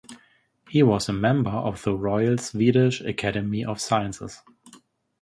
[0.67, 4.41] He was a member of the Royal Swedish Academy of Sciences.